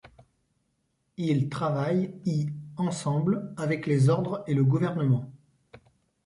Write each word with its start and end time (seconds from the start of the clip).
Il 1.17 1.47
travaille 1.49 2.11
y 2.25 2.47
ensemble 2.75 3.53
avec 3.55 3.85
les 3.85 4.09
ordres 4.09 4.43
et 4.47 4.55
le 4.55 4.63
gouvernement. 4.63 5.31